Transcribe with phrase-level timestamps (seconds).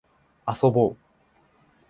[0.47, 0.97] 遊ぼう